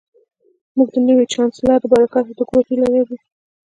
[0.77, 3.15] موږ د نوي چانسلر له برکته د کور هیله لرو